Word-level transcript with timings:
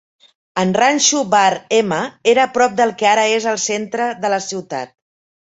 En 0.61 0.69
ranxo 0.79 1.19
Bar 1.33 1.51
M 1.91 1.99
era 2.33 2.47
prop 2.57 2.73
del 2.81 2.97
que 3.03 3.11
ara 3.13 3.29
és 3.37 3.47
el 3.55 3.63
centre 3.67 4.11
de 4.25 4.35
la 4.37 4.45
ciutat. 4.51 4.97